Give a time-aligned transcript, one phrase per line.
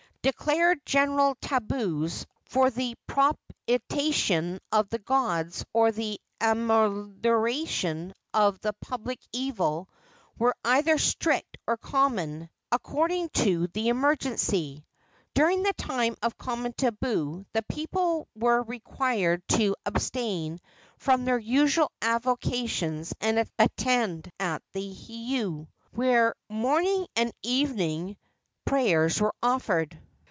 [0.23, 9.19] Declared general tabus, for the propitiation of the gods or the amelioration of a public
[9.33, 9.89] evil,
[10.37, 14.85] were either strict or common, according to the emergency.
[15.33, 20.59] During the time of a common tabu the people were required to abstain
[20.99, 28.17] from their usual avocations and attend at the heiau, where morning and evening
[28.65, 29.99] prayers were offered.